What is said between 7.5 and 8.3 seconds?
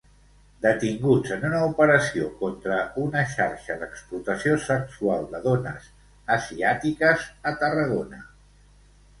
a Tarragona.